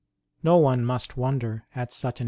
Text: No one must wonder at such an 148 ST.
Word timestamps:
No 0.41 0.57
one 0.57 0.83
must 0.83 1.15
wonder 1.15 1.67
at 1.75 1.93
such 1.93 2.05
an 2.05 2.07
148 2.07 2.17
ST. 2.17 2.19